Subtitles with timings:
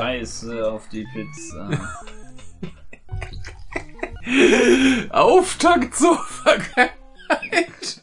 [0.00, 1.70] Scheiße auf die Pizza.
[5.10, 6.94] Auftakt zur Vergangenheit.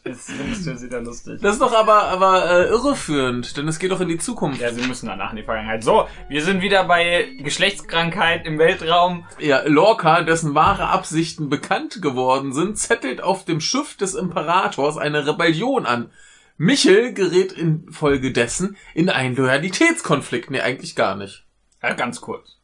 [0.05, 1.39] Jetzt findest du lustig.
[1.41, 4.61] Das ist doch aber, aber äh, irreführend, denn es geht doch in die Zukunft.
[4.61, 5.83] Ja, sie müssen danach in die Vergangenheit.
[5.83, 9.25] So, wir sind wieder bei Geschlechtskrankheit im Weltraum.
[9.39, 15.25] Ja, Lorca, dessen wahre Absichten bekannt geworden sind, zettelt auf dem Schiff des Imperators eine
[15.25, 16.11] Rebellion an.
[16.57, 20.51] Michel gerät infolgedessen in einen Loyalitätskonflikt.
[20.51, 21.46] Nee, eigentlich gar nicht.
[21.81, 22.57] Ja, ganz kurz.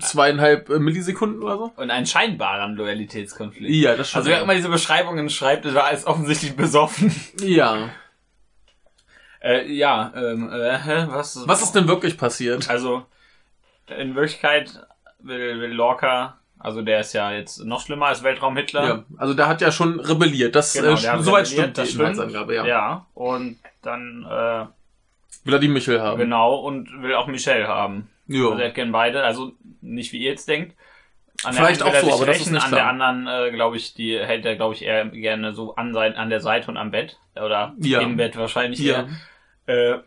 [0.00, 1.72] Zweieinhalb äh, Millisekunden oder so?
[1.76, 3.74] Und einen scheinbaren Loyalitätskonflikt.
[3.74, 4.20] Ja, das schon.
[4.20, 7.14] Also wer immer diese Beschreibungen schreibt, das war alles offensichtlich besoffen.
[7.42, 7.90] ja.
[9.40, 11.46] Äh, ja, ähm, äh, was?
[11.46, 12.68] Was ist denn wirklich passiert?
[12.68, 13.06] Also,
[13.86, 14.84] in Wirklichkeit
[15.20, 18.84] will, will Lorca, also der ist ja jetzt noch schlimmer als Weltraum-Hitler.
[18.86, 20.56] Ja, also der hat ja schon rebelliert.
[20.56, 22.10] Das Genau, äh, soweit stimmt das die stimmt.
[22.10, 22.66] Inhaltsangabe, ja.
[22.66, 24.66] Ja, und dann, äh,
[25.48, 26.18] Will er die Michel haben?
[26.18, 28.08] genau, und will auch Michelle haben.
[28.26, 28.50] Ja.
[28.50, 30.76] Also er gern beide, also nicht wie ihr jetzt denkt.
[31.44, 32.80] An Vielleicht auch so, aber das ist nicht An klar.
[32.98, 36.16] der anderen, äh, glaube ich, die hält er, glaube ich, eher gerne so an, sein,
[36.16, 37.18] an der Seite und am Bett.
[37.34, 38.00] Oder Ja.
[38.00, 39.06] im Bett wahrscheinlich Ja.
[39.66, 39.94] eher.
[39.94, 39.98] Äh,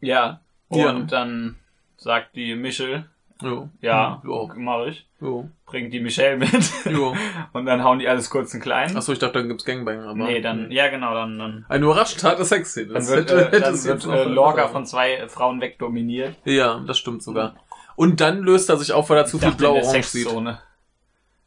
[0.00, 0.40] ja.
[0.68, 0.92] Und Ja.
[1.02, 1.56] dann
[1.96, 3.04] sagt die Michelle,
[3.42, 3.68] Ja.
[3.80, 4.48] ja, Ja.
[4.56, 5.06] mach ich.
[5.20, 5.44] Ja.
[5.66, 6.50] Bringt die Michelle mit.
[6.84, 7.12] Ja.
[7.52, 8.96] und dann hauen die alles kurz und klein.
[8.96, 10.14] Achso, ich dachte, dann gibt's Gangbang, aber.
[10.14, 12.92] nee, dann, ja genau, dann, dann, Eine überraschend harte Sexszene.
[12.94, 16.36] dann wird, hätte- äh, dann wird äh, Lorca von zwei Frauen wegdominiert.
[16.44, 17.54] Ja, das stimmt sogar.
[17.96, 20.28] Und dann löst er sich auf, weil er zu Ich viel blau-orange sieht.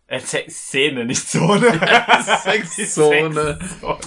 [0.07, 1.66] Äh, Sex Szene, nicht Zone.
[2.44, 3.57] Sexzone.
[3.59, 3.59] Sexzone.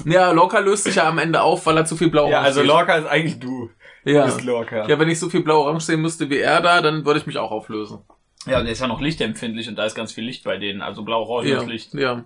[0.04, 2.62] Ja, Lorca löst sich ja am Ende auf, weil er zu viel blau-orange Ja, also.
[2.62, 3.70] Lorca ist eigentlich du.
[4.14, 4.24] Ja.
[4.26, 4.86] bist Lorca.
[4.88, 7.38] ja, wenn ich so viel blau-orange sehen müsste wie er da, dann würde ich mich
[7.38, 7.98] auch auflösen.
[8.46, 10.80] Ja, und der ist ja noch lichtempfindlich und da ist ganz viel Licht bei denen.
[10.80, 11.92] Also blau-orange Ja, Licht.
[11.94, 12.24] ja.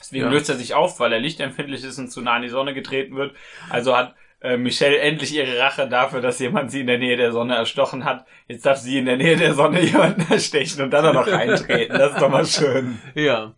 [0.00, 0.30] Deswegen Ja.
[0.30, 3.14] löst er sich auf, weil er lichtempfindlich ist und zu nah an die Sonne getreten
[3.16, 3.34] wird.
[3.70, 7.32] Also hat äh, Michelle endlich ihre Rache dafür, dass jemand sie in der Nähe der
[7.32, 8.24] Sonne erstochen hat.
[8.46, 11.98] Jetzt darf sie in der Nähe der Sonne jemanden erstechen und dann auch noch reintreten.
[11.98, 12.98] Das ist doch mal schön.
[13.14, 13.54] Ja.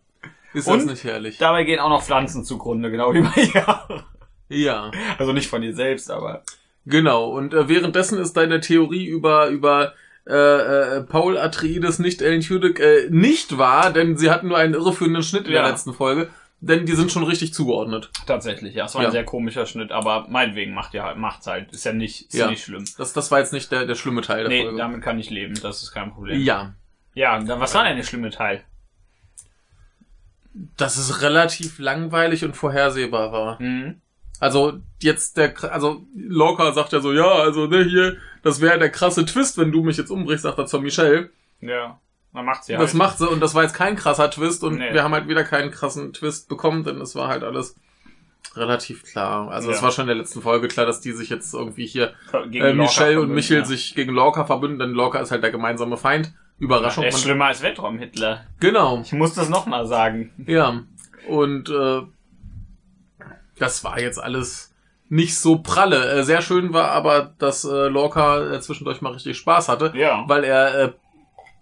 [0.53, 0.79] Ist Und?
[0.79, 1.37] das nicht herrlich?
[1.37, 4.05] Dabei gehen auch noch Pflanzen zugrunde, genau wie bei ihr.
[4.49, 4.91] Ja.
[5.17, 6.43] Also nicht von ihr selbst, aber
[6.85, 7.29] Genau.
[7.29, 9.93] Und äh, währenddessen ist deine Theorie über, über
[10.27, 10.33] äh,
[10.97, 15.23] äh, Paul Atreides, nicht Ellen Tudyk, äh, nicht wahr, denn sie hatten nur einen irreführenden
[15.23, 15.61] Schnitt in Ja.
[15.63, 16.29] der letzten Folge.
[16.63, 18.11] Denn die sind schon richtig zugeordnet.
[18.27, 18.85] tatsächlich, ja.
[18.85, 19.07] Es war Ja.
[19.07, 21.71] ein sehr komischer Schnitt, aber meinetwegen macht ja halt, macht's halt.
[21.71, 22.51] Ist ja nicht, ist Ja.
[22.51, 22.85] nicht schlimm.
[22.99, 24.77] Das, das war jetzt nicht der, der schlimme Teil der Nee, Folge.
[24.77, 26.39] damit kann ich leben, das ist kein Problem.
[26.39, 26.73] Ja.
[27.15, 28.63] Ja, dann was war denn der schlimme Teil?
[30.77, 33.61] Dass es relativ langweilig und vorhersehbar war.
[33.61, 34.01] Mhm.
[34.41, 38.89] Also jetzt der, also Lorca sagt ja so, ja, also ne, hier, das wäre der
[38.89, 41.29] krasse Twist, wenn du mich jetzt umbrichst, sagt er zur Michelle.
[41.61, 41.99] Ja,
[42.33, 42.77] dann macht's ja.
[42.79, 42.97] das halt.
[42.97, 44.93] macht sie und das war jetzt kein krasser Twist und Nee.
[44.93, 47.75] wir haben halt wieder keinen krassen Twist bekommen, denn es war halt alles
[48.55, 49.49] relativ klar.
[49.51, 49.83] Also es Ja.
[49.83, 52.13] war schon in der letzten Folge klar, dass die sich jetzt irgendwie hier
[52.49, 53.65] Gegen äh, Michelle und Michel ja.
[53.65, 56.33] sich gegen Lorca verbünden, denn Lorca ist halt der gemeinsame Feind.
[56.57, 57.01] Überraschung.
[57.01, 58.45] Der ist man- schlimmer als Weltraum-Hitler.
[58.59, 59.01] genau.
[59.03, 60.31] Ich muss das nochmal sagen.
[60.45, 60.81] Ja.
[61.27, 62.01] Und äh,
[63.61, 64.73] das war jetzt alles
[65.09, 66.11] nicht so pralle.
[66.19, 70.23] Äh, sehr schön war aber, dass äh, Lorca äh, zwischendurch mal richtig Spaß hatte, Ja.
[70.27, 70.91] weil er äh,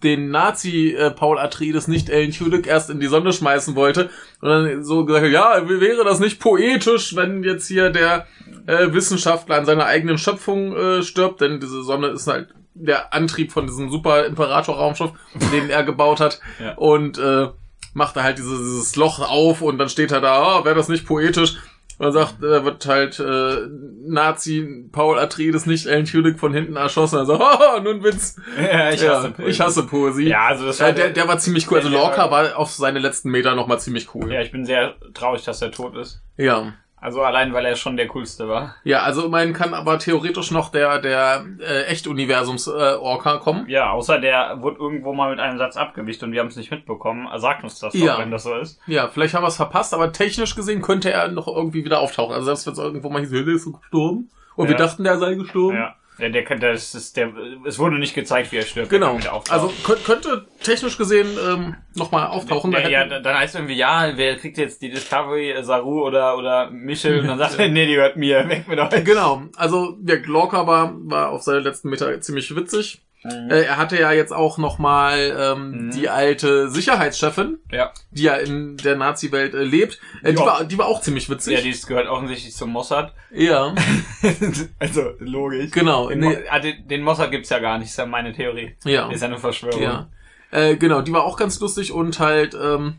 [0.03, 4.09] den Nazi äh, Paul Atreides nicht Ellen Tudyk erst in die Sonne schmeißen wollte
[4.41, 8.25] und dann so gesagt hat, ja, wäre das nicht poetisch, wenn jetzt hier der
[8.67, 13.51] äh, Wissenschaftler an seiner eigenen Schöpfung äh, stirbt, denn diese Sonne ist halt der Antrieb
[13.51, 15.11] von diesem super Imperator-Raumschiff,
[15.51, 16.75] den er gebaut hat Ja.
[16.75, 17.47] und äh,
[17.93, 20.87] macht er halt dieses, dieses Loch auf und dann steht er da, oh, wäre das
[20.87, 21.57] nicht poetisch?
[21.99, 23.67] Dann sagt, äh, wird halt äh,
[24.07, 27.17] Nazi Paul Atreides nicht Ellen Tudyk von hinten erschossen.
[27.17, 28.37] Er sagt, oh, nun Witz.
[28.57, 29.49] Ja, ich Ja, hasse Poesie.
[29.51, 30.27] ich hasse Poesie.
[30.29, 31.77] Ja, also das war Äh, der, der war ziemlich cool.
[31.79, 34.31] Also Lorca war auf seine letzten Meter nochmal ziemlich cool.
[34.31, 36.21] Ja, ich bin sehr traurig, dass er tot ist.
[36.37, 36.73] Ja.
[37.01, 38.75] Also allein, weil er schon der coolste war.
[38.83, 43.67] Ja, also immerhin kann aber theoretisch noch der, der äh, Echt-Universums-Orca kommen.
[43.69, 46.71] Ja, außer der wurde irgendwo mal mit einem Satz abgewicht und wir haben es nicht
[46.71, 47.27] mitbekommen.
[47.37, 48.17] Sagt uns das doch, Ja.
[48.17, 48.79] wenn das so ist.
[48.87, 52.33] Ja, vielleicht haben wir es verpasst, aber technisch gesehen könnte er noch irgendwie wieder auftauchen.
[52.33, 54.29] Also selbst wenn es irgendwo mal hieß, der ist so gestorben.
[54.55, 54.85] Und wir Ja.
[54.85, 55.77] dachten, der sei gestorben.
[55.77, 55.95] Ja.
[56.19, 57.31] Ja, der kann, das ist der,
[57.65, 58.89] es wurde nicht gezeigt, wie er stirbt.
[58.89, 59.17] Genau.
[59.49, 62.71] Also könnt, könnte technisch gesehen ähm, nochmal auftauchen.
[62.71, 66.37] ja, Da ja, dann heißt irgendwie, ja, wer kriegt jetzt die Discovery, äh, Saru oder,
[66.37, 67.21] oder Michel?
[67.21, 69.03] Und dann sagt er, nee, die gehört mir, weg mit euch.
[69.03, 73.01] Genau, also der Lorca war, war auf seine letzten Meter ziemlich witzig.
[73.23, 73.49] Mhm.
[73.51, 75.91] Äh, er hatte ja jetzt auch nochmal ähm, Mhm.
[75.91, 77.91] die alte Sicherheitschefin, Ja.
[78.11, 79.99] die ja in der Nazi-Welt äh, lebt.
[80.23, 80.45] Äh, die, Ja.
[80.45, 81.61] war, die war auch ziemlich Ja, witzig.
[81.61, 83.13] die gehört offensichtlich zum Mossad.
[83.31, 83.75] Ja,
[84.79, 85.71] also, logisch.
[85.71, 86.09] genau.
[86.09, 88.75] Den, Nee, Mo ah, den, Mossad gibt's ja gar nicht, ist ja meine Theorie.
[88.85, 89.81] ja, Ist ja eine Verschwörung.
[89.81, 90.09] ja.
[90.51, 92.95] Äh, genau, die war auch ganz lustig und halt, ähm,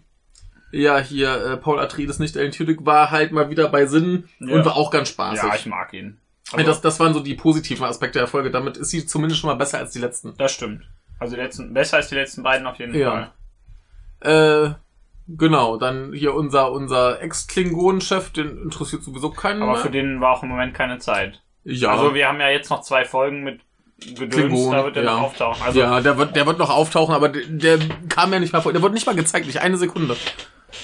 [0.70, 4.54] ja, hier, äh, Paul Atreides, nicht Alan Tudyk, war halt mal wieder bei Sinnen Ja.
[4.54, 5.42] und war auch ganz spaßig.
[5.48, 6.18] Ja, ich mag ihn.
[6.52, 8.50] Also, das, das waren so die positiven Aspekte der Folge.
[8.50, 10.36] Damit ist sie zumindest schon mal besser als die letzten.
[10.36, 10.82] das stimmt.
[11.18, 13.32] Also die letzten, besser als die letzten beiden auf jeden Ja.
[14.20, 14.68] Fall.
[14.68, 14.74] Äh,
[15.28, 19.80] genau, dann hier unser, unser Ex-Klingonen-Chef, den interessiert sowieso keinen Aber mehr.
[19.82, 21.42] für den war auch im Moment keine Zeit.
[21.64, 23.60] ja, Also wir haben ja jetzt noch zwei Folgen mit
[24.00, 25.14] Gedöns, Klingonen, da wird er ja.
[25.14, 25.62] noch auftauchen.
[25.62, 27.42] Also ja, der wird, der wird noch auftauchen, aber der,
[27.76, 28.72] der kam ja nicht mal vor.
[28.72, 30.16] Der wurde nicht mal gezeigt, nicht eine Sekunde.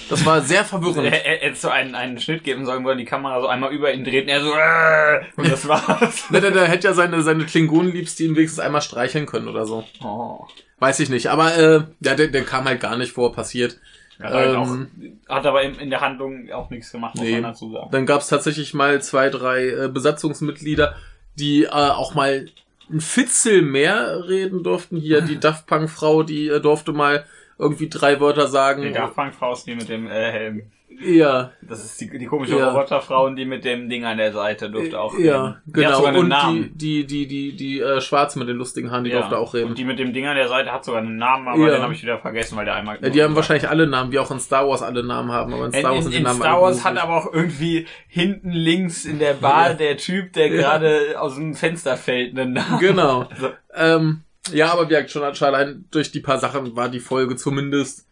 [0.08, 1.06] Das war sehr verwirrend.
[1.06, 3.92] er, hätte so einen, einen Schnitt geben sollen, wo er die Kamera so einmal über
[3.92, 6.26] ihn dreht und er so äh, und das war's.
[6.30, 9.64] Der, der, der hätte ja seine, seine Klingonen-Liebs, die ihn wenigstens einmal streicheln können oder
[9.64, 9.84] so.
[10.02, 10.44] Oh.
[10.78, 11.28] Weiß ich nicht.
[11.28, 13.78] Aber äh, ja, der, der kam halt gar nicht vor, passiert.
[14.20, 14.90] Hat, halt Ähm,
[15.28, 17.32] auch, hat aber in, in der Handlung auch nichts gemacht, muss Nee.
[17.34, 17.88] man dazu sagen.
[17.90, 20.96] Dann gab's tatsächlich mal zwei, drei äh, Besatzungsmitglieder,
[21.38, 22.46] die äh, auch mal
[22.90, 24.96] ein Fitzel mehr reden durften.
[24.96, 27.24] Hier die Daft Punk-Frau, die äh, durfte mal
[27.58, 28.82] irgendwie drei Wörter sagen.
[28.82, 30.62] Die Daft Punk Frau ist die mit dem äh, Helm.
[31.04, 32.70] Ja, Das ist die, die komische Ja.
[32.70, 35.56] Roboterfrau und die mit dem Ding an der Seite durfte auch ja, reden.
[35.66, 35.96] Die hat genau.
[35.96, 36.70] sogar einen Und Namen.
[36.74, 39.18] die, die, die, die, die äh, Schwarze mit den lustigen Haaren, die ja.
[39.18, 39.68] durfte auch reden.
[39.70, 41.74] Und die mit dem Ding an der Seite hat sogar einen Namen, aber Ja.
[41.74, 42.98] den habe ich wieder vergessen, weil der einmal.
[43.02, 45.66] ja, die haben wahrscheinlich alle Namen, wie auch in Star Wars alle Namen haben, aber
[45.66, 47.32] in In, Star Wars in, sind die in Namen Star alle Wars hat aber auch
[47.32, 49.74] irgendwie hinten links in der Bar Ja.
[49.74, 50.54] der Typ, der Ja.
[50.62, 52.78] gerade aus dem Fenster fällt, einen Namen.
[52.80, 53.28] Genau.
[53.30, 54.22] Also, Ähm,
[54.52, 58.06] ja, aber wie gesagt, schon, schon allein durch die paar Sachen war die Folge zumindest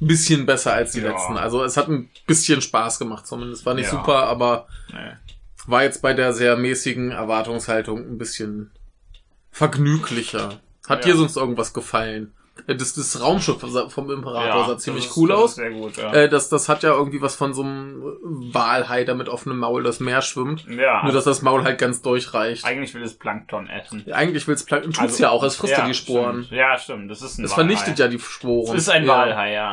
[0.00, 1.10] ein bisschen besser als die Ja.
[1.10, 1.36] letzten.
[1.38, 3.64] Also es hat ein bisschen Spaß gemacht zumindest.
[3.66, 3.90] War nicht Ja.
[3.92, 5.12] super, aber nee.
[5.66, 8.70] war jetzt bei der sehr mäßigen Erwartungshaltung ein bisschen
[9.50, 10.60] vergnüglicher.
[10.88, 11.12] Hat Ja.
[11.12, 12.32] dir sonst irgendwas gefallen?
[12.66, 13.58] Äh, Das, das Raumschiff
[13.88, 15.54] vom Imperator sah das ziemlich ist- cool aus.
[15.56, 16.12] Sehr gut, ja.
[16.12, 19.82] Äh, das, das hat ja irgendwie was von so einem Walhai, der mit offenem Maul
[19.82, 20.66] das Meer schwimmt.
[20.68, 22.64] ja, Nur, dass das Maul halt ganz durchreicht.
[22.64, 24.04] eigentlich will es Plankton essen.
[24.12, 26.44] Eigentlich will's Plankton, tut's Also, ja auch, es frisst ja, die Sporen.
[26.44, 26.58] Stimmt.
[26.58, 27.10] Ja, stimmt.
[27.10, 27.62] Das ist ein Es Walhai.
[27.62, 28.72] vernichtet ja die Sporen.
[28.74, 29.08] Das ist ein ja.
[29.16, 29.72] Walhai, ja.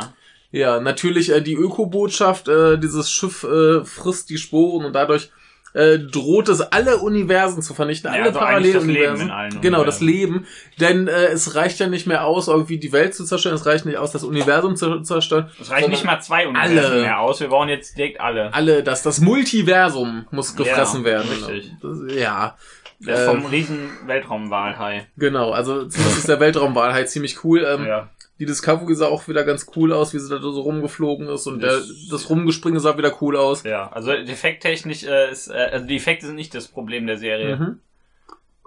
[0.52, 5.32] Ja, natürlich äh, die Ökobotschaft, äh, dieses Schiff äh, frisst die Sporen und dadurch
[5.74, 9.32] äh, droht es alle Universen zu vernichten, Ja, alle also das Paralleluniversen.
[9.62, 10.06] Genau, das Universen.
[10.08, 10.48] Leben,
[10.80, 13.86] denn äh, es reicht ja nicht mehr aus, irgendwie die Welt zu zerstören, es reicht
[13.86, 15.50] nicht aus, das Universum zu zerstören.
[15.60, 17.02] Es reicht nicht mal zwei Universen alle.
[17.02, 17.40] mehr aus.
[17.40, 18.54] Wir brauchen jetzt direkt alle.
[18.54, 21.30] alle, das das Multiversum muss gefressen Ja, werden.
[21.30, 21.72] richtig.
[21.82, 22.56] Das, ja.
[23.00, 25.08] Der Äh, vom riesen Weltraumwalhai.
[25.18, 27.66] Genau, also das ist der Weltraumwahl halt ziemlich cool.
[27.68, 28.10] Ähm, Ja.
[28.40, 31.60] Die Discovery sah auch wieder ganz cool aus, wie sie da so rumgeflogen ist und
[31.62, 33.64] Das- der, das Rumgespringe sah wieder cool aus.
[33.64, 37.56] Ja, also defekttechnisch äh, ist, äh, also die Effekte sind nicht das Problem der Serie.
[37.58, 37.80] Mhm.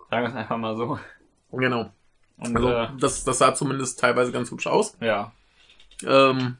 [0.08, 0.98] Sagen wir es einfach mal so.
[1.52, 1.90] Genau.
[2.38, 4.96] Und Also äh, das, das sah zumindest teilweise ganz hübsch aus.
[5.00, 5.32] ja.
[6.04, 6.58] Ähm,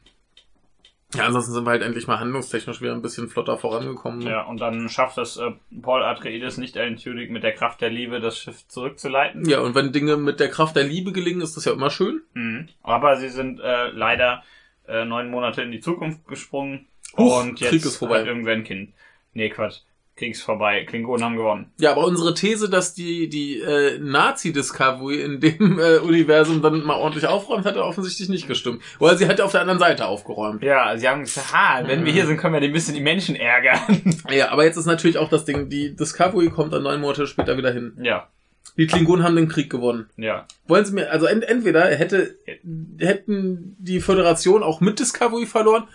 [1.15, 4.21] ja, ansonsten sind wir halt endlich mal handlungstechnisch wieder ein bisschen flotter vorangekommen.
[4.21, 5.51] Ja, und dann schafft es äh,
[5.81, 9.47] Paul Atreides nicht Alan Tudyk mit der Kraft der Liebe das Schiff zurückzuleiten.
[9.47, 12.21] Ja, und wenn Dinge mit der Kraft der Liebe gelingen, ist das ja immer schön.
[12.33, 12.67] Mhm.
[12.83, 14.43] Aber sie sind äh, leider
[14.87, 16.87] äh, neun Monate in die Zukunft gesprungen
[17.17, 18.19] Huch, und jetzt Krieg ist vorbei.
[18.19, 18.93] hat irgendwer ein Kind.
[19.33, 19.79] Nee, Quatsch.
[20.17, 20.83] Krieg ist vorbei.
[20.83, 21.71] Klingonen haben gewonnen.
[21.79, 26.95] Ja, aber unsere These, dass die, die äh, Nazi-Discovery in dem äh, Universum dann mal
[26.95, 28.81] ordentlich aufräumt, hat ja offensichtlich nicht gestimmt.
[28.99, 30.63] Weil sie hat ja auf der anderen Seite aufgeräumt.
[30.63, 33.35] Ja, sie haben gesagt, ha, wenn wir hier sind, können wir ein bisschen die Menschen
[33.35, 33.79] ärgern.
[34.31, 37.55] Ja, aber jetzt ist natürlich auch das Ding, die Discovery kommt dann neun Monate später
[37.57, 37.93] wieder hin.
[38.01, 38.27] ja,
[38.75, 40.09] Die Klingonen haben den Krieg gewonnen.
[40.17, 40.45] ja.
[40.67, 42.35] Wollen Sie mir, also ent, entweder hätte,
[42.99, 45.87] hätten die Föderation auch mit Discovery verloren,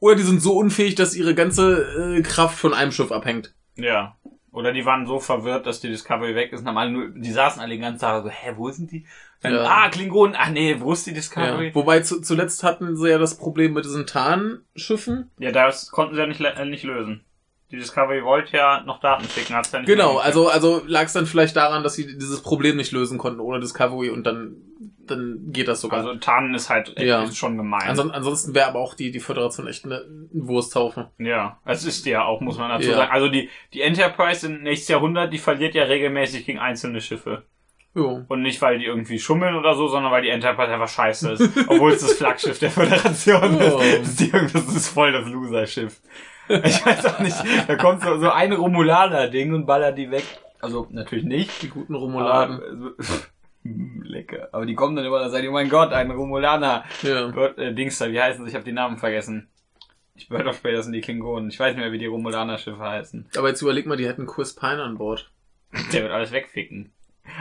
[0.00, 3.54] oder die sind so unfähig, dass ihre ganze äh, Kraft von einem Schiff abhängt.
[3.76, 4.16] Ja.
[4.52, 7.30] Oder die waren so verwirrt, dass die Discovery weg ist und haben alle nur, die
[7.30, 9.04] saßen alle den ganzen Tag so, hä, wo sind die?
[9.42, 9.64] Dann, Ja.
[9.64, 11.16] Ah, Klingonen, ach nee, wo ist die Ja.
[11.16, 11.74] Discovery?
[11.74, 15.30] Wobei zu, zuletzt hatten sie ja das Problem mit diesen Tarnschiffen.
[15.38, 17.22] Ja, das konnten sie ja nicht, äh, nicht lösen.
[17.72, 21.12] Die Discovery wollte ja noch Daten schicken, hat's ja nicht Genau, also also lag es
[21.14, 24.56] dann vielleicht daran, dass sie dieses Problem nicht lösen konnten ohne Discovery und dann
[25.08, 26.00] dann geht das sogar.
[26.00, 27.22] Also Tarnen ist halt echt, Ja.
[27.22, 27.88] ist schon gemein.
[27.88, 31.06] Anson ansonsten wäre aber auch die die Föderation echt eine Wursthaufen.
[31.18, 32.96] ja, es ist ja auch, muss man dazu Ja.
[32.96, 33.12] sagen.
[33.12, 37.44] Also die, die Enterprise im nächsten Jahrhundert, die verliert ja regelmäßig gegen einzelne Schiffe.
[37.94, 38.24] Jo.
[38.28, 41.50] Und nicht, weil die irgendwie schummeln oder so, sondern weil die Enterprise einfach scheiße ist.
[41.68, 43.80] Obwohl es das Flaggschiff der Föderation Oh.
[43.80, 44.00] ist.
[44.00, 46.00] Das ist, die, das ist voll das Loser-Schiff.
[46.48, 47.36] Ich weiß auch nicht,
[47.66, 50.24] da kommt so, so ein Romulaner-Ding und ballert die weg.
[50.60, 51.62] Also natürlich nicht.
[51.62, 52.56] Die guten Romuladen.
[52.56, 52.90] Aber, also,
[54.02, 54.48] lecker.
[54.52, 56.84] Aber die kommen dann immer, dann sagen oh mein Gott, ein Romulaner.
[57.02, 57.28] Ja.
[57.56, 58.50] Äh, Dings da, wie heißen sie?
[58.50, 59.48] Ich habe die Namen vergessen.
[60.14, 61.50] Ich höre doch später, das sind die Klingonen.
[61.50, 63.28] Ich weiß nicht mehr, wie die Romulaner-Schiffe heißen.
[63.36, 65.30] Aber jetzt überleg mal, die hätten Chris Pine an Bord.
[65.92, 66.92] Der wird alles wegficken.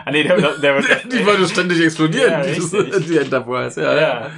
[0.04, 3.08] Ah nee, der wird, der wird Die würde ständig explodieren, Ja, die, richtig.
[3.08, 3.82] die Enterprise.
[3.82, 4.02] Ja, ja.
[4.02, 4.32] ja.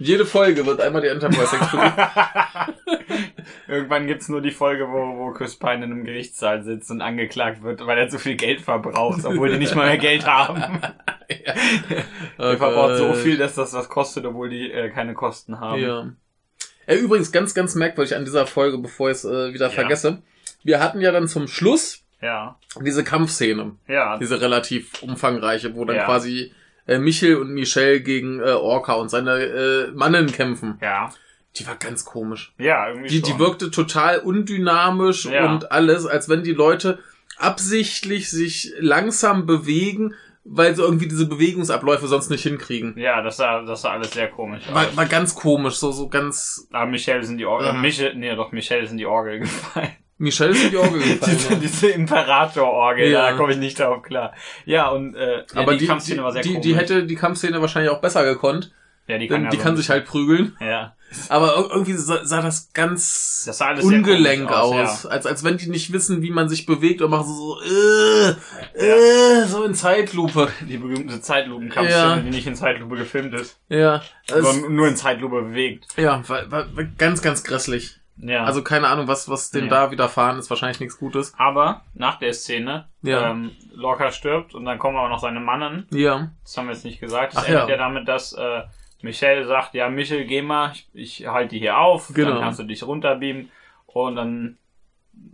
[0.00, 1.92] Jede Folge wird einmal die Enterprise explodieren.
[3.68, 7.62] Irgendwann gibt's nur die Folge, wo, wo Chris Pine in einem Gerichtssaal sitzt und angeklagt
[7.62, 10.80] wird, weil er zu viel Geld verbraucht, obwohl die nicht mal mehr Geld haben.
[12.38, 15.80] Er verbraucht so viel, dass das was kostet, obwohl die äh, keine Kosten haben.
[15.80, 16.10] Ja.
[16.86, 19.70] Äh, übrigens, ganz, ganz merkwürdig an dieser Folge, bevor ich es äh, wieder Ja.
[19.72, 20.22] vergesse.
[20.64, 22.58] Wir hatten ja dann zum Schluss Ja.
[22.80, 24.18] diese Kampfszene, Ja.
[24.18, 26.04] diese relativ umfangreiche, wo dann Ja.
[26.04, 26.52] quasi
[26.90, 30.78] äh, Michel und Michelle gegen äh, Orca und seine äh, Mannen kämpfen.
[30.82, 31.10] Ja.
[31.56, 32.52] Die war ganz komisch.
[32.58, 33.32] Ja, irgendwie Die, schon.
[33.32, 35.50] die wirkte total undynamisch Ja.
[35.52, 36.98] und alles, als wenn die Leute
[37.38, 42.94] absichtlich sich langsam bewegen, weil sie irgendwie diese Bewegungsabläufe sonst nicht hinkriegen.
[42.98, 44.74] Ja, das sah, das sah alles sehr komisch aus.
[44.74, 46.66] War, war ganz komisch, so, so ganz.
[46.72, 47.74] Aber Michelle sind die Orgel, Ah.
[47.74, 49.90] äh, Michel, nee, doch, Michelle sind die Orgel gefallen.
[50.20, 51.60] Michelle ist in die Orgel diese, gefallen.
[51.60, 53.30] diese Imperator-Orgel, Ja.
[53.30, 54.32] da komme ich nicht darauf klar.
[54.66, 56.62] Ja, und äh, ja, Aber die, die, Kampfszene war sehr die, komisch.
[56.62, 58.70] die hätte die Kampfszene wahrscheinlich auch besser gekonnt.
[59.06, 60.56] ja, die kann, ja die so kann sich halt prügeln.
[60.60, 60.94] Ja,
[61.28, 65.02] Aber ir- irgendwie sah, sah das ganz das sah alles ungelenk aus.
[65.04, 65.10] Ja.
[65.10, 68.34] Als, als wenn die nicht wissen, wie man sich bewegt und machen so, so äh,
[68.74, 70.48] äh, so in Zeitlupe.
[70.68, 72.16] Die berühmte Zeitlupenkampfszene, Ja.
[72.16, 75.86] die nicht in Zeitlupe gefilmt ist, Ja, sondern nur in Zeitlupe bewegt.
[75.96, 77.96] ja war, war, war ganz, ganz grässlich.
[78.22, 78.44] Ja.
[78.44, 79.86] Also keine Ahnung, was, was denen Ja.
[79.86, 80.50] da widerfahren ist.
[80.50, 81.32] Wahrscheinlich nichts Gutes.
[81.38, 83.30] aber nach der Szene, Ja.
[83.30, 85.86] ähm, Lorca stirbt und dann kommen aber noch seine Mannen.
[85.90, 86.30] Ja.
[86.42, 87.34] Das haben wir jetzt nicht gesagt.
[87.34, 87.68] Das Ach endet ja.
[87.70, 88.62] ja damit, dass äh,
[89.02, 92.32] Michelle sagt, ja, Michel, geh mal, ich, ich halte die hier auf, Genau.
[92.32, 93.50] dann kannst du dich runterbeamen
[93.86, 94.58] und dann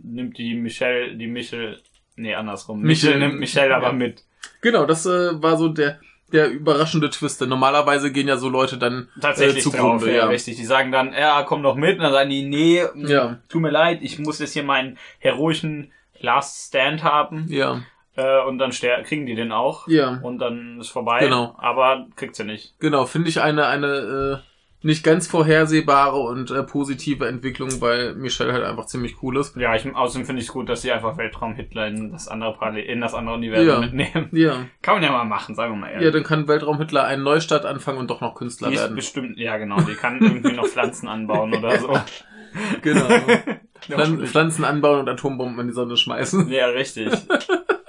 [0.03, 1.81] nimmt die Michelle, die Michel,
[2.15, 2.81] nee, andersrum.
[2.81, 4.23] Michel- Michel nimmt Michelle aber mit.
[4.61, 5.99] Genau, das äh, war so der,
[6.31, 7.39] der überraschende Twist.
[7.41, 10.05] Denn normalerweise gehen ja so Leute dann Tatsächlich äh, zugrunde.
[10.05, 10.25] drauf, ja, ja.
[10.27, 10.55] richtig.
[10.57, 11.97] Die sagen dann, ja, komm doch mit.
[11.97, 13.37] Und dann sagen die, nee, mh, Ja.
[13.49, 17.45] tut mir leid, ich muss jetzt hier meinen heroischen Last Stand haben.
[17.49, 17.81] Ja,
[18.15, 19.87] Äh, und dann kriegen die den auch.
[19.87, 21.19] ja, Und dann ist vorbei.
[21.19, 21.55] Genau.
[21.59, 22.73] Aber kriegt sie nicht.
[22.79, 23.05] genau.
[23.05, 23.87] Finde ich eine, eine
[24.41, 24.47] äh,
[24.83, 29.55] nicht ganz vorhersehbare und äh, positive Entwicklung, weil Michelle halt einfach ziemlich cool ist.
[29.57, 32.83] Ja, ich, außerdem finde ich es gut, dass sie einfach Weltraum-Hitler in das andere Parallel,
[32.85, 33.79] in das andere Universum Ja.
[33.79, 34.29] mitnehmen.
[34.33, 34.65] Ja.
[34.83, 36.05] Kann man ja mal machen, sagen wir mal ehrlich.
[36.05, 38.95] Ja, dann kann Weltraum-Hitler einen Neustart anfangen und doch noch Künstler die werden.
[38.95, 41.99] bestimmt, ja genau, die kann irgendwie noch Pflanzen anbauen oder so.
[42.81, 43.05] Genau.
[44.25, 46.49] Pflanzen anbauen und Atombomben in die Sonne schmeißen.
[46.49, 47.11] Ja, richtig.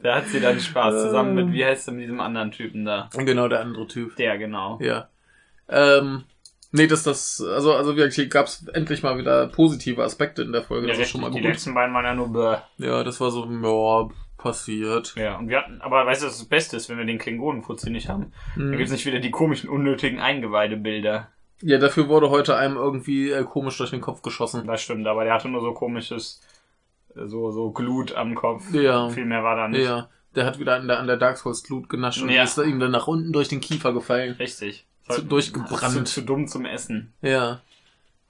[0.00, 3.08] da hat sie dann Spaß zusammen mit, wie heißt mit diesem anderen Typen da?
[3.16, 4.16] Genau, der andere Typ.
[4.16, 4.78] Der, genau.
[4.80, 5.08] Ja.
[5.68, 6.24] Ähm,
[6.72, 10.62] nee, dass das, also, also wirklich, hier gab's endlich mal wieder positive Aspekte in der
[10.62, 10.86] Folge.
[10.86, 11.50] Ja, das ist schon mal die gut.
[11.50, 12.58] letzten beiden waren ja nur bäh.
[12.78, 15.14] Ja, das war so, ja, passiert.
[15.16, 17.90] Ja, und wir hatten, aber weißt du, was das Beste ist, wenn wir den Klingonenfuzzi
[17.90, 18.32] nicht haben?
[18.56, 18.76] Da Hm.
[18.76, 21.28] gibt's nicht wieder die komischen, unnötigen Eingeweidebilder.
[21.60, 24.64] Ja, dafür wurde heute einem irgendwie äh, komisch durch den Kopf geschossen.
[24.66, 26.57] Das stimmt, aber der hatte nur so komisches, äh,
[27.14, 28.72] so, so Glut am Kopf.
[28.72, 29.08] Ja.
[29.10, 29.84] Viel mehr war da nicht.
[29.84, 32.42] Ja, der hat wieder an der, an der Dark Souls Glut genascht und Ja.
[32.44, 34.36] ist ihm dann nach unten durch den Kiefer gefallen.
[34.38, 34.86] Richtig.
[35.08, 35.80] Zu- durchgebrannt.
[35.92, 37.14] Zu, zu dumm zum Essen.
[37.22, 37.60] Ja,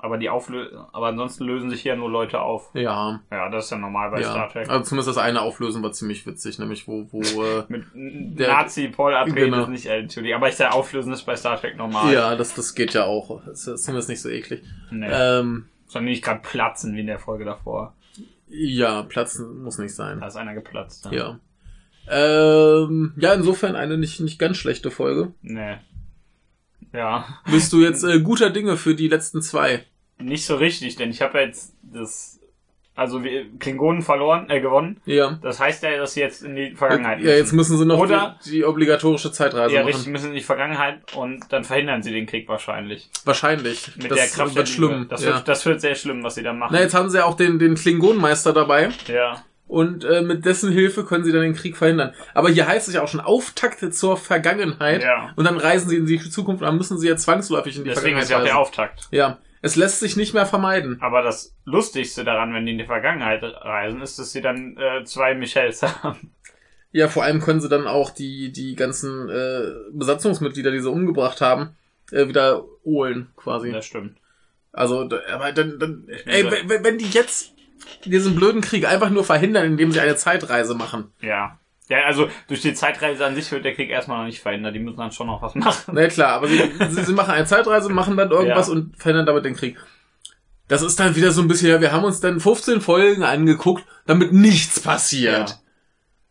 [0.00, 2.70] Aber die Auflö aber ansonsten lösen sich hier nur Leute auf.
[2.72, 4.30] ja, Ja, das ist ja normal bei ja.
[4.30, 4.70] Star Trek.
[4.70, 8.86] Also zumindest das eine Auflösen war ziemlich witzig, nämlich wo, wo, äh, Mit Der- Nazi
[8.88, 9.62] Paul Atreides Genau.
[9.62, 12.12] ist nicht äh, Entschuldigung, aber ich sage Auflösen ist bei Star Trek normal.
[12.14, 13.42] ja, das, das geht ja auch.
[13.44, 14.62] Das ist zumindest nicht so eklig.
[14.92, 15.08] Nee.
[15.10, 17.94] Ähm, Sondern nicht gerade platzen wie in der Folge davor.
[18.48, 20.20] Ja, platzen muss nicht sein.
[20.20, 21.06] Da ist einer geplatzt.
[21.06, 21.16] ne?
[21.16, 21.40] Ja.
[22.10, 25.34] Ähm, ja, insofern eine nicht, nicht ganz schlechte Folge.
[25.42, 25.76] Nee.
[26.92, 27.40] Ja.
[27.50, 29.84] Bist du jetzt äh, guter Dinge für die letzten zwei?
[30.18, 32.40] Nicht so richtig, denn ich habe jetzt das.
[32.98, 35.00] Also wir Klingonen verloren, äh, gewonnen.
[35.04, 35.38] Ja.
[35.40, 38.36] Das heißt ja, dass sie jetzt in die Vergangenheit Ja, jetzt müssen sie noch Oder-
[38.44, 39.92] die, die obligatorische Zeitreise ja, machen.
[39.94, 43.08] richtig, müssen in die Vergangenheit und dann verhindern sie den Krieg wahrscheinlich.
[43.24, 43.96] Wahrscheinlich.
[43.96, 45.06] Mit das der Kraft wird der schlimm.
[45.08, 45.34] Das, ja.
[45.34, 46.72] wird, das wird sehr schlimm, was sie dann machen.
[46.74, 49.44] Na, jetzt haben sie ja auch den, den Klingonenmeister dabei Ja.
[49.68, 52.12] und äh, mit dessen Hilfe können sie dann den Krieg verhindern.
[52.34, 55.30] Aber hier heißt es ja auch schon Auftakt zur Vergangenheit Ja.
[55.36, 57.90] und dann reisen sie in die Zukunft und dann müssen sie ja zwangsläufig in die
[57.90, 58.82] Deswegen ist Vergangenheit ja auch der.
[58.82, 59.08] Auftakt.
[59.12, 60.98] Ja, es lässt sich nicht mehr vermeiden.
[61.00, 65.04] Aber das Lustigste daran, wenn die in die Vergangenheit reisen, ist, dass sie dann äh,
[65.04, 66.34] zwei Michels haben.
[66.90, 71.40] Ja, vor allem können sie dann auch die, die ganzen äh, Besatzungsmitglieder, die sie umgebracht
[71.40, 71.76] haben,
[72.12, 73.72] äh, wieder holen, quasi.
[73.72, 74.16] Das stimmt.
[74.72, 77.52] Also, aber dann, dann ey, wenn, wenn die jetzt
[78.04, 81.12] diesen blöden Krieg einfach nur verhindern, indem sie eine Zeitreise machen.
[81.20, 81.58] Ja.
[81.88, 84.74] Ja, also durch die Zeitreise an sich wird der Krieg erstmal noch nicht verhindert.
[84.74, 85.92] Die müssen dann schon noch was machen.
[85.94, 88.74] Na ja, klar, aber sie, sie, sie machen eine Zeitreise, machen dann irgendwas Ja.
[88.74, 89.78] und verhindern damit den Krieg.
[90.68, 93.84] das ist dann wieder so ein bisschen, ja, wir haben uns dann 15 Folgen angeguckt,
[94.06, 95.48] damit nichts passiert.
[95.50, 95.56] Ja.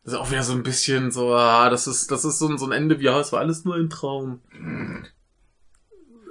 [0.04, 2.58] Das ist auch wieder so ein bisschen so, ah, das ist, das ist so ein,
[2.60, 4.40] so ein Ende wie, ja, es war alles nur ein Traum.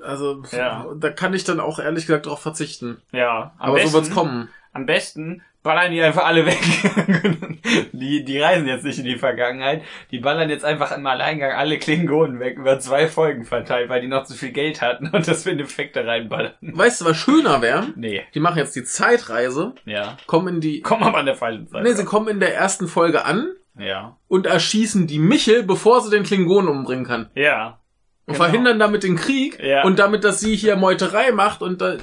[0.05, 0.87] Also, Ja.
[0.97, 2.99] da kann ich dann auch ehrlich gesagt drauf verzichten.
[3.13, 4.49] Ja, Aber besten, so wird's kommen.
[4.73, 6.59] Am besten ballern die einfach alle weg.
[7.93, 9.83] die, die reisen jetzt nicht in die Vergangenheit.
[10.11, 14.09] Die ballern jetzt einfach im Alleingang alle Klingonen weg, über zwei Folgen verteilt, weil die
[14.09, 16.53] noch zu viel Geld hatten und das für Effekte reinballern.
[16.61, 17.89] Weißt du, was schöner wäre?
[17.97, 20.17] Nee, Die machen jetzt die Zeitreise, ja.
[20.27, 21.83] kommen in die, Komm aber an der falschen Zeit.
[21.83, 24.17] nee, sie kommen in der ersten Folge an ja.
[24.29, 27.31] und erschießen die Michel, bevor sie den Klingonen umbringen kann.
[27.35, 27.81] Ja.
[28.27, 28.45] Und Genau.
[28.45, 29.85] verhindern damit den Krieg Ja.
[29.85, 31.97] und damit, dass sie hier Meuterei macht und da,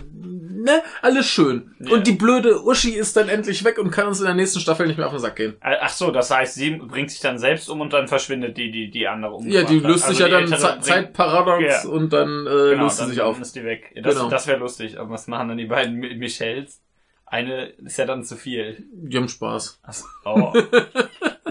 [0.63, 1.75] ne, alles schön.
[1.79, 1.93] Ja.
[1.93, 4.88] Und die blöde Uschi ist dann endlich weg und kann uns in der nächsten Staffel
[4.88, 5.55] nicht mehr auf den Sack gehen.
[5.62, 8.89] Ach so, das heißt, sie bringt sich dann selbst um und dann verschwindet die, die,
[8.89, 9.48] die andere um.
[9.48, 11.89] Ja, die löst sich ja dann Zeitparadox Ja.
[11.89, 13.39] und dann äh, Genau, löst sie sich auf.
[13.39, 13.91] ist die weg.
[14.01, 14.29] Das, Genau.
[14.29, 15.00] das wäre lustig.
[15.00, 16.82] Aber was machen dann die beiden Mi- Michelles?
[17.25, 18.84] Eine ist ja dann zu viel.
[18.91, 19.79] Die haben Spaß.
[19.84, 20.05] Ach so.
[20.25, 20.53] Oh.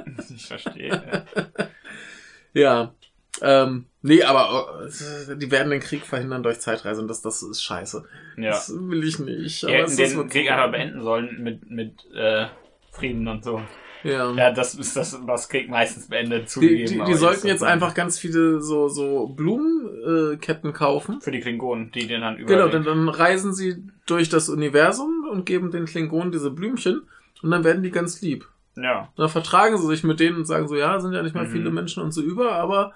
[0.37, 1.25] ich verstehe.
[2.55, 2.95] Ja.
[3.41, 7.63] Ähm, nee, aber äh, die werden den Krieg verhindern durch Zeitreise und das, das ist
[7.63, 8.05] scheiße.
[8.37, 8.51] Ja.
[8.51, 9.63] Das will ich nicht.
[9.63, 12.47] Die hätten den Krieg einfach beenden sollen mit, mit äh,
[12.91, 13.63] Frieden und so.
[14.05, 14.33] Ja.
[14.33, 16.93] Ja, das ist das, was Krieg meistens beendet Die, zugegeben.
[16.93, 21.21] die, aber die sollten jetzt einfach ganz viele so, so Blumenketten äh, kaufen.
[21.21, 22.53] Für die Klingonen, die den dann über.
[22.53, 27.03] Genau, dann, dann reisen sie durch das Universum und geben den Klingonen diese Blümchen
[27.43, 28.49] und dann werden die ganz lieb.
[28.77, 29.09] Ja.
[29.17, 31.53] Dann vertragen sie sich mit denen und sagen so, ja, sind ja nicht mehr Mhm.
[31.53, 32.93] viele Menschen und so über, aber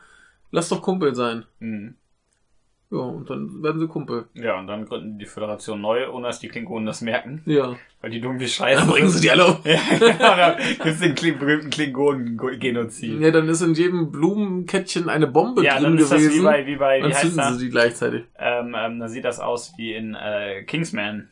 [0.50, 1.44] lass doch Kumpel sein.
[1.60, 1.94] Mhm.
[2.88, 4.26] Ja, und dann werden sie Kumpel.
[4.34, 7.42] Ja, und dann gründen die Föderation neu, ohne dass die Klingonen das merken.
[7.44, 7.74] Ja.
[8.00, 9.56] Weil die dumm wie scheiße Dann bringen sie die alle um.
[9.64, 13.20] Ja, genau, dann gibt's den Kling berühmten Klingonen-Genozid.
[13.20, 16.44] Ja, dann ist in jedem Blumenkettchen eine Bombe Ja, drin dann ist das wie gewesen.
[16.44, 17.58] bei, wie bei, wie dann heißt zünden das?
[17.58, 18.24] sie die gleichzeitig.
[18.38, 21.28] Ähm, ähm, da sieht das aus wie in äh, Kingsman.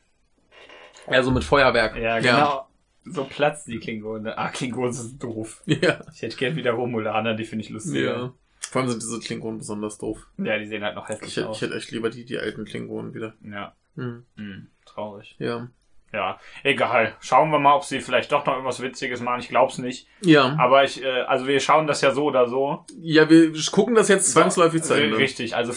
[1.08, 1.96] Ja, so mit Feuerwerk.
[1.96, 2.66] Ja, genau.
[3.04, 4.32] So platzt die Klingonen.
[4.34, 5.62] Ah, Klingonen sind doof.
[5.66, 6.00] Ja.
[6.12, 8.16] Ich hätte gern wieder Romulaner, die finde ich lustiger.
[8.16, 8.32] ja.
[8.70, 10.26] Vor allem sind diese Klingonen besonders doof.
[10.38, 11.56] Ja, die sehen halt noch Ich, hässlich hätte- aus.
[11.56, 13.34] ich hätte echt lieber die, die alten Klingonen wieder.
[13.42, 14.24] Ja, Hm.
[14.36, 15.36] hm, traurig.
[15.38, 15.68] Ja.
[16.12, 17.16] Ja, egal.
[17.20, 19.40] Schauen wir mal, ob sie vielleicht doch noch irgendwas Witziges machen.
[19.40, 20.06] Ich glaub's nicht.
[20.22, 20.56] Ja.
[20.60, 22.84] Aber ich, äh, also wir schauen das ja so oder so.
[23.00, 25.16] Ja, wir gucken das jetzt zwangsläufig zu Ende.
[25.18, 25.72] Richtig, also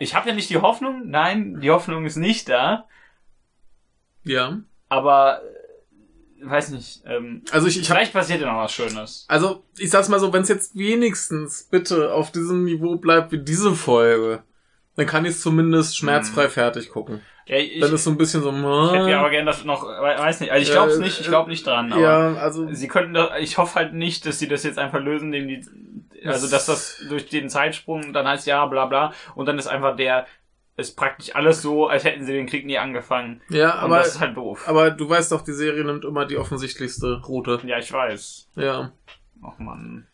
[0.00, 2.88] ich habe ja nicht die Hoffnung, nein, die Hoffnung ist nicht da,
[4.24, 4.58] Ja.
[4.88, 5.61] aber äh,
[6.42, 9.24] weiß nicht, ähm, Also ich, ich vielleicht passiert ja noch was Schönes.
[9.28, 13.38] Also, ich sag's mal so, wenn es jetzt wenigstens bitte auf diesem Niveau bleibt wie
[13.38, 14.42] diese Folge,
[14.96, 17.22] dann kann ich es zumindest schmerzfrei fertig gucken.
[17.46, 19.64] Ja, ich, Dann ist so ein bisschen so, ich hätte ja aber äh, gerne das
[19.64, 22.34] noch, we- weiß nicht, also ich glaub's Äh, nicht, ich glaub nicht dran, aber ja,
[22.34, 25.48] also, sie könnten da, ich hoffe halt nicht, dass sie das jetzt einfach lösen, indem
[25.48, 29.66] die, also dass das durch den Zeitsprung dann heißt ja, bla bla, und dann ist
[29.66, 30.26] einfach der,
[30.76, 33.40] ist praktisch alles so, als hätten sie den Krieg nie angefangen.
[33.50, 34.66] ja, Und aber, das ist halt doof.
[34.66, 37.60] aber du weißt doch, die Serie nimmt immer die offensichtlichste Route.
[37.64, 38.48] ja, ich weiß.
[38.56, 38.92] Ja.
[39.42, 40.06] Ach man,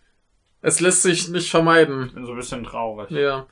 [0.63, 2.07] Es lässt sich nicht vermeiden.
[2.09, 3.11] ich bin so ein bisschen traurig.
[3.11, 3.47] Ja.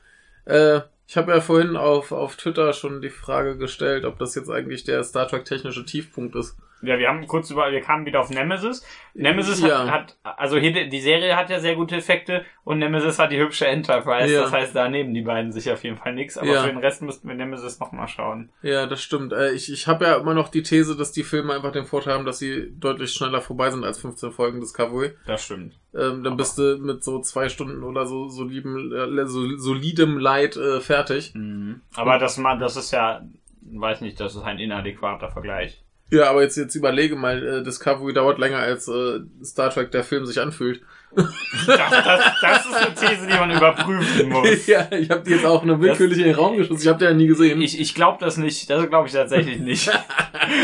[0.45, 4.49] Äh, ich habe ja vorhin auf, auf Twitter schon die Frage gestellt, ob das jetzt
[4.49, 6.57] eigentlich der Star Trek technische Tiefpunkt ist.
[6.81, 8.85] Ja, wir haben kurz über, wir kamen wieder auf Nemesis.
[9.15, 9.87] Nemesis Ja.
[9.89, 13.39] hat, hat, also hier, die Serie hat ja sehr gute Effekte und Nemesis hat die
[13.39, 14.31] hübsche Enterprise.
[14.31, 14.41] Ja.
[14.43, 16.37] Das heißt, da nehmen die beiden sich auf jeden Fall nichts.
[16.37, 16.61] Aber Ja.
[16.63, 18.49] für den Rest müssten wir Nemesis nochmal schauen.
[18.61, 19.33] Ja, das stimmt.
[19.33, 22.13] Äh, ich ich habe ja immer noch die These, dass die Filme einfach den Vorteil
[22.13, 25.13] haben, dass sie deutlich schneller vorbei sind als 15 Folgen Discovery.
[25.25, 25.79] Das stimmt.
[25.95, 30.55] Ähm, dann bist du mit so zwei Stunden oder so solidem, äh, so, solidem Leid
[30.57, 31.33] äh, fertig.
[31.33, 31.81] Mhm.
[31.95, 33.23] Aber das, das ist ja,
[33.61, 35.83] weiß nicht, das ist ein inadäquater Vergleich.
[36.09, 40.03] Ja, aber jetzt, jetzt überlege mal, äh, Discovery dauert länger als äh, Star Trek der
[40.03, 40.81] Film sich anfühlt.
[41.15, 41.25] Das,
[41.65, 44.67] das, das ist eine These, die man überprüfen muss.
[44.67, 46.81] ja, ich habe die jetzt auch nur willkürlich in den Raum geschossen.
[46.81, 47.61] Ich habe die ja nie gesehen.
[47.61, 48.69] Ich, ich glaube das nicht.
[48.69, 49.89] Das glaube ich tatsächlich nicht.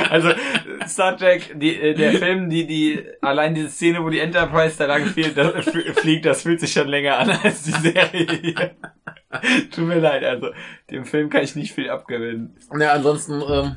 [0.10, 0.30] Also
[0.88, 4.86] Star Trek, die, äh, der Film, die die allein diese Szene, wo die Enterprise da
[4.86, 5.66] lang fliegt, das,
[5.98, 8.28] fliegt, das fühlt sich schon länger an als die Serie.
[8.42, 8.72] Hier.
[9.72, 10.52] Tut mir leid, also
[10.90, 12.56] dem Film kann ich nicht viel abgewinnen.
[12.80, 13.76] Ja, ansonsten ähm,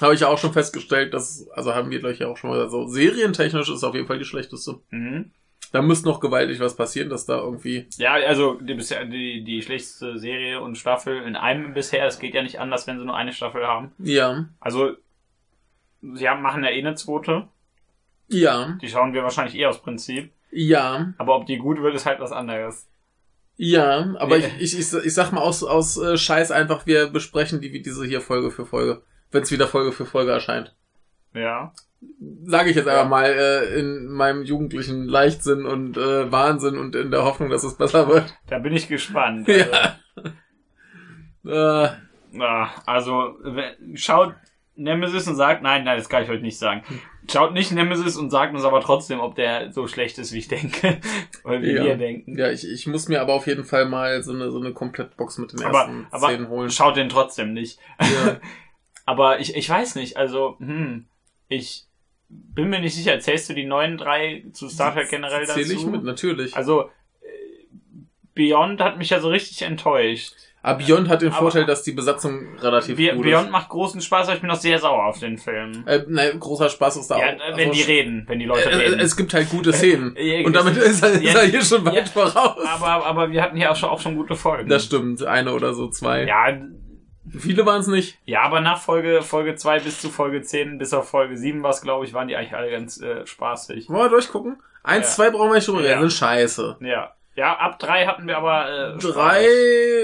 [0.00, 2.68] habe ich ja auch schon festgestellt, dass, also haben wir gleich ja auch schon mal
[2.68, 4.80] so, serientechnisch ist auf jeden Fall die schlechteste.
[4.90, 5.30] Mhm.
[5.72, 7.86] Da müsste noch gewaltig was passieren, dass da irgendwie.
[7.98, 12.06] Ja, also die, bisher die die schlechteste Serie und Staffel in einem bisher.
[12.06, 13.92] Es geht ja nicht anders, wenn sie nur eine Staffel haben.
[13.98, 14.46] Ja.
[14.60, 14.92] Also
[16.00, 17.48] sie haben, machen ja eh eine zweite.
[18.28, 18.78] Ja.
[18.80, 20.30] Die schauen wir wahrscheinlich eh aus Prinzip.
[20.50, 21.12] Ja.
[21.18, 22.86] Aber ob die gut wird, ist halt was anderes.
[23.56, 24.46] Ja, aber Nee.
[24.60, 27.82] ich, ich, ich, ich sag mal aus, aus äh, Scheiß einfach, wir besprechen die wie
[27.82, 30.74] diese hier Folge für Folge, wenn es wieder Folge für Folge erscheint.
[31.34, 31.72] Ja.
[32.44, 32.92] Sage ich jetzt Ja.
[32.94, 37.64] einfach mal äh, in meinem jugendlichen Leichtsinn und äh, Wahnsinn und in der Hoffnung, dass
[37.64, 38.34] es besser wird.
[38.46, 39.48] Da bin ich gespannt.
[39.48, 39.96] Ja.
[40.14, 40.30] Also,
[41.44, 41.88] Äh,
[42.32, 43.36] na, also
[43.94, 44.34] schaut
[44.76, 46.82] Nemesis und sagt, nein, nein, das kann ich heute nicht sagen.
[47.30, 50.48] Schaut nicht Nemesis und sagt uns aber trotzdem, ob der so schlecht ist, wie ich
[50.48, 51.00] denke.
[51.44, 51.84] Oder wie Ja.
[51.84, 52.36] wir denken.
[52.36, 55.38] Ja, ich, ich muss mir aber auf jeden Fall mal so eine, so eine Komplettbox
[55.38, 56.70] mit den Aber, ersten aber zehn holen.
[56.70, 57.78] schaut den trotzdem nicht.
[58.00, 58.36] Ja.
[59.08, 61.06] Aber ich, ich weiß nicht, also, hm,
[61.48, 61.84] ich
[62.28, 65.54] bin mir nicht sicher, zählst du die neuen drei zu Star Trek generell dazu?
[65.60, 66.54] Zähle ich mit, natürlich.
[66.54, 66.90] Also,
[67.22, 67.26] äh,
[68.34, 70.34] Beyond hat mich ja so richtig enttäuscht.
[70.62, 73.50] aber Beyond hat den aber- Vorteil, dass die Besatzung relativ Be gut Beyond ist.
[73.52, 75.84] macht großen Spaß, aber ich bin noch sehr sauer auf den Film.
[75.86, 77.32] Äh, ne, großer Spaß ist da Ja, auch.
[77.32, 78.98] äh, wenn Also, die reden, wenn die Leute äh, reden.
[79.00, 80.14] äh, es gibt halt gute Szenen.
[80.20, 82.62] Ja, Und damit ist er, ist ja, er hier schon weit voraus.
[82.66, 84.68] aber, aber wir hatten hier auch schon, auch schon gute Folgen.
[84.68, 86.24] Das stimmt, eine oder so, zwei.
[86.26, 86.58] Ja,
[87.36, 88.18] Viele waren es nicht.
[88.24, 91.70] ja, aber nach Folge, Folge 2 bis zu Folge 10, bis auf Folge 7 war
[91.70, 93.88] es, glaube ich, waren die eigentlich alle ganz äh, spaßig.
[93.88, 94.62] Wollen wir durchgucken?
[94.82, 95.14] Eins, Ja.
[95.24, 96.10] zwei brauchen wir nicht drüber reden, Ja.
[96.10, 96.76] scheiße.
[96.80, 97.12] Ja.
[97.34, 99.46] Ja, ab 3 hatten wir aber äh, Drei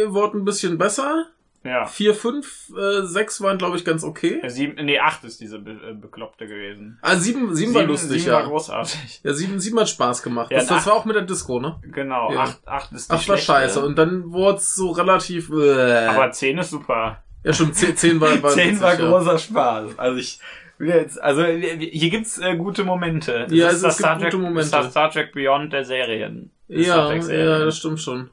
[0.06, 1.26] wurden ein bisschen besser.
[1.64, 1.87] Ja.
[1.87, 4.38] Vier, fünf, äh, sechs waren, glaube ich, ganz okay.
[4.42, 6.98] Ja, Sieben, nee, acht ist diese be äh, bekloppte gewesen.
[7.00, 8.33] Ah, sieben, sieben, war lustig, sieben ja.
[8.35, 9.20] war großartig.
[9.24, 10.50] ja, sieben, sieben hat Spaß gemacht.
[10.50, 11.81] Ja, das, das war auch mit der Disco, ne?
[11.90, 12.40] Genau, Ja.
[12.40, 13.46] acht, acht ist die Ach, war schlechte.
[13.46, 13.85] scheiße.
[13.85, 15.50] Und dann wurde es so relativ.
[15.50, 17.22] Äh, Aber zehn ist super.
[17.42, 19.09] ja, stimmt, zehn, zehn war, war Zehn witzig, war ja.
[19.09, 19.98] großer Spaß.
[19.98, 20.38] Also ich
[20.79, 23.44] jetzt, also hier gibt's äh, gute Momente.
[23.48, 24.70] Das Ja, ist es- das gibt Star Trek, gute Momente.
[24.70, 26.50] Das Star Trek Beyond der Serien.
[26.68, 27.46] Ja, Trek-Serien.
[27.48, 28.29] ja, das stimmt schon.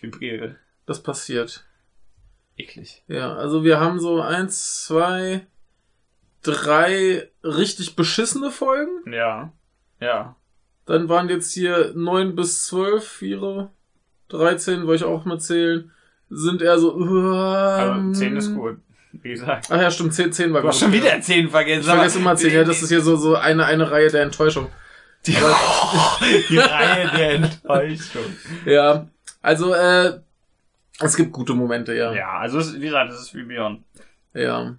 [0.00, 0.56] Vibriere.
[0.86, 1.64] Das passiert.
[2.56, 3.02] Eklig.
[3.08, 5.46] Ja, also wir haben so eins, zwei,
[6.42, 8.90] drei richtig beschissene Folgen.
[9.12, 9.52] Ja.
[10.00, 10.36] Ja.
[10.86, 13.70] Dann waren jetzt hier neun bis zwölf, ihre
[14.28, 15.90] 13, wollte ich auch mal zählen,
[16.28, 16.94] sind eher so.
[16.94, 18.78] Also Ähm, zehn ist gut.
[19.12, 19.66] Wie gesagt.
[19.70, 20.84] Ach ja, stimmt, 10, 10 war Du hast gut.
[20.84, 21.80] schon wieder zehn vergessen.
[21.82, 24.68] Ich vergesse immer 10, ja, das ist hier so, so eine, eine Reihe der Enttäuschung.
[25.26, 25.32] die,
[26.48, 28.24] die Reihe der Enttäuschung.
[28.64, 29.06] Ja,
[29.42, 30.18] also, äh,
[31.00, 32.12] es gibt gute Momente, ja.
[32.14, 33.82] Ja, also es, wie gesagt, das ist wie Beyond.
[34.34, 34.76] Ja.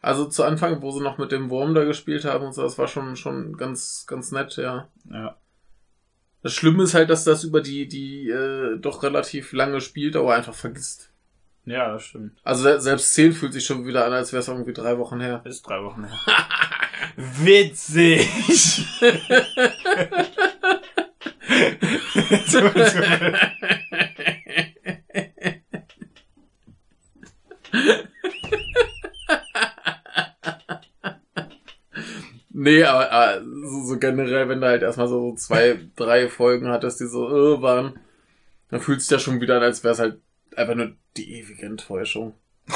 [0.00, 2.78] Also zu Anfang, wo sie noch mit dem Wurm da gespielt haben und so, das
[2.78, 4.88] war schon, schon ganz, ganz nett, ja.
[5.10, 5.36] Ja.
[6.42, 10.54] Das Schlimme ist halt, dass das über die, die äh, doch relativ lange Spieldauer einfach
[10.54, 11.10] vergisst.
[11.64, 12.38] Ja, das stimmt.
[12.44, 15.20] Also se- selbst 10 fühlt sich schon wieder an, als wäre es irgendwie drei Wochen
[15.20, 15.42] her.
[15.44, 16.16] Ist drei Wochen her.
[17.16, 18.28] Witzig!
[32.50, 37.00] Nee, aber, aber so, so generell, wenn du halt erstmal so zwei, drei Folgen hattest,
[37.00, 37.98] die so äh, waren,
[38.70, 40.18] dann fühlt sich das schon wieder an, als wäre es halt
[40.56, 42.34] einfach nur die ewige Enttäuschung.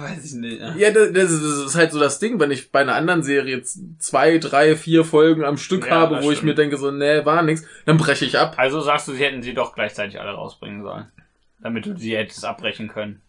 [0.00, 0.60] Weiß ich nicht.
[0.60, 0.74] Ja.
[0.74, 3.78] Ja, das, das, ist- halt so das Ding, wenn ich bei einer anderen Serie jetzt
[4.00, 6.48] zwei, drei, vier Folgen am Stück Ja, habe, wo ich stimmt.
[6.50, 8.54] mir denke, so, nee, war nix, dann breche ich ab.
[8.56, 11.06] Also sagst du, sie hätten sie doch gleichzeitig alle rausbringen sollen.
[11.60, 13.22] Damit du sie hättest abbrechen können.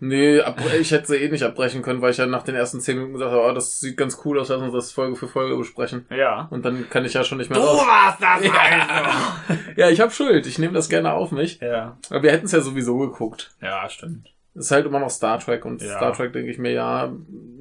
[0.00, 2.80] Nee, ab, ich hätte sie eh nicht abbrechen können, weil ich ja nach den ersten
[2.80, 5.28] zehn Minuten gesagt habe, oh, das sieht ganz cool aus, lass uns das Folge für
[5.28, 6.04] Folge besprechen.
[6.10, 6.48] Ja.
[6.50, 7.86] Und dann kann ich ja schon nicht mehr Du raus.
[7.86, 9.60] warst das also!
[9.76, 11.60] Ja, ich habe Schuld, ich nehme das gerne auf mich.
[11.60, 11.96] Ja.
[12.10, 13.52] Aber wir hätten es ja sowieso geguckt.
[13.62, 14.30] Ja, stimmt.
[14.54, 15.96] Es ist halt immer noch Star Trek und Ja.
[15.96, 17.12] Star Trek denke ich mir, ja,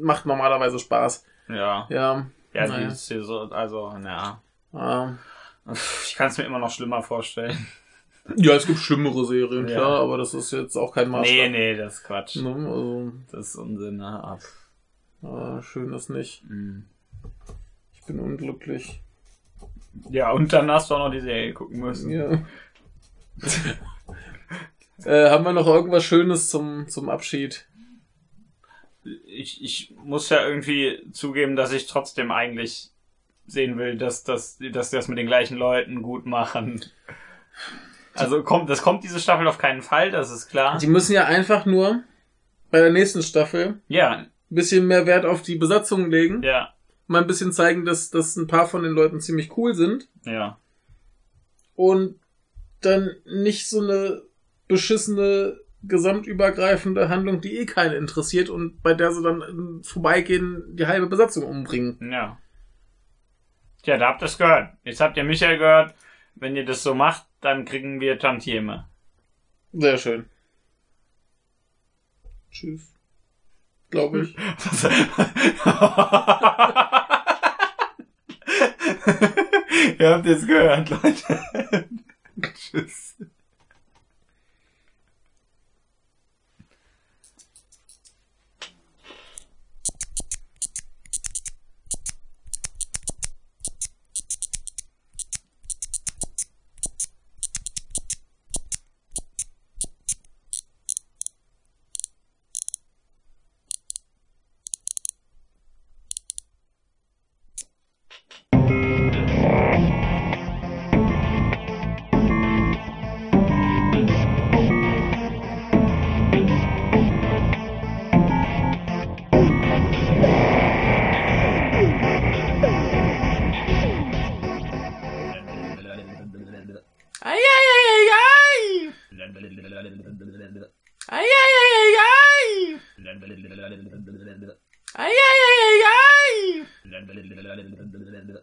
[0.02, 1.26] macht normalerweise Spaß.
[1.50, 1.88] Ja.
[1.90, 2.88] Ja, Ja, Naja.
[2.90, 4.42] die so, also, ja.
[4.74, 5.74] äh,
[6.06, 7.68] Ich kann es mir immer noch schlimmer vorstellen.
[8.36, 9.76] Ja, es gibt schlimmere Serien, Ja.
[9.76, 11.36] klar, aber das ist jetzt auch kein Maßstab.
[11.36, 12.38] Nee, nee, das ist Quatsch.
[12.38, 14.24] Ne, also, Das ist Unsinn, ne?
[14.24, 14.40] Ab.
[15.24, 16.44] äh, schön ist nicht.
[16.50, 16.86] Mhm.
[17.94, 19.02] Ich bin unglücklich.
[20.10, 22.12] Ja, und dann hast du auch noch die Serie gucken müssen.
[22.12, 22.32] Ja.
[25.06, 27.66] äh, haben wir noch irgendwas Schönes zum, zum Abschied?
[29.26, 32.90] Ich, ich muss ja irgendwie zugeben, dass ich trotzdem eigentlich
[33.46, 36.84] sehen will, dass, dass, dass die das mit den gleichen Leuten gut machen.
[38.16, 40.78] Also kommt, das kommt diese Staffel auf keinen Fall, das ist klar.
[40.78, 42.04] Die müssen ja einfach nur
[42.72, 46.44] bei der nächsten Staffel Ja, ein bisschen mehr Wert auf die Besatzung legen.
[46.44, 46.74] ja,
[47.08, 50.08] Mal ein bisschen zeigen, dass, dass ein paar von den Leuten ziemlich cool sind.
[50.26, 50.58] ja.
[51.76, 52.20] Und
[52.82, 54.22] dann nicht so eine
[54.68, 60.88] beschissene gesamtübergreifende Handlung, die eh keinen interessiert und bei der sie dann im Vorbeigehen die
[60.88, 62.12] halbe Besatzung umbringen.
[62.12, 62.38] Ja.
[63.84, 64.70] Tja, da habt ihr es gehört.
[64.84, 65.94] Jetzt habt ihr Michael gehört.
[66.36, 68.88] Wenn ihr das so macht, dann kriegen wir Tantieme.
[69.74, 70.30] Sehr schön.
[72.52, 72.94] Tschüss.
[73.90, 74.38] Glaube ich.
[80.00, 81.90] ihr habt jetzt gehört, Leute.
[82.56, 83.16] Tschüss.